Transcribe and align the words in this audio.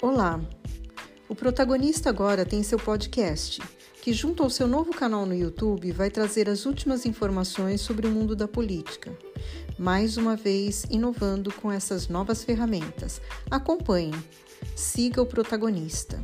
Olá! 0.00 0.40
O 1.28 1.34
protagonista 1.34 2.08
agora 2.08 2.46
tem 2.46 2.62
seu 2.62 2.78
podcast, 2.78 3.60
que, 4.00 4.12
junto 4.12 4.44
ao 4.44 4.48
seu 4.48 4.68
novo 4.68 4.92
canal 4.92 5.26
no 5.26 5.34
YouTube, 5.34 5.90
vai 5.90 6.08
trazer 6.08 6.48
as 6.48 6.66
últimas 6.66 7.04
informações 7.04 7.80
sobre 7.80 8.06
o 8.06 8.10
mundo 8.10 8.36
da 8.36 8.46
política. 8.46 9.12
Mais 9.76 10.16
uma 10.16 10.36
vez, 10.36 10.84
inovando 10.88 11.52
com 11.52 11.72
essas 11.72 12.06
novas 12.06 12.44
ferramentas. 12.44 13.20
Acompanhe, 13.50 14.14
siga 14.76 15.20
o 15.20 15.26
protagonista. 15.26 16.22